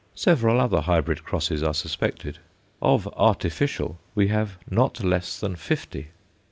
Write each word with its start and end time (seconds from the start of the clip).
Several 0.15 0.59
other 0.59 0.81
hybrid 0.81 1.23
crosses 1.23 1.61
are 1.61 1.75
suspected. 1.75 2.39
Of 2.81 3.07
artificial 3.15 3.99
we 4.15 4.29
have 4.29 4.57
not 4.67 5.03
less 5.03 5.39
than 5.39 5.55
fifty. 5.55 6.07